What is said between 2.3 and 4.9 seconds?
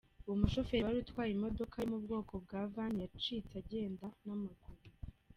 bwa van yacitse agenda n'amaguru.